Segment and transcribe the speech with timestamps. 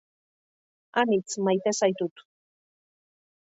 [1.01, 2.25] Anitz maite zaitut